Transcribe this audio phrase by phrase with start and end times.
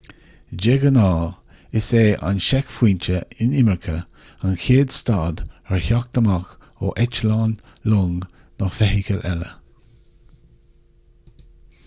[0.61, 1.39] de ghnáth
[1.79, 3.17] is é an seicphointe
[3.47, 3.97] inimirce
[4.47, 5.43] an chéad stad
[5.75, 6.49] ar theacht amach
[6.89, 7.53] ó eitleán
[7.95, 8.15] long
[8.63, 9.51] nó feithicil eile